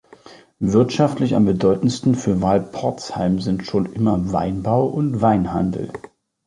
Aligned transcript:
Wirtschaftlich 0.57 1.35
am 1.35 1.45
bedeutendsten 1.45 2.15
für 2.15 2.41
Walporzheim 2.41 3.39
sind 3.39 3.67
schon 3.67 3.85
immer 3.93 4.33
Weinbau 4.33 4.87
und 4.87 5.21
Weinhandel. 5.21 5.93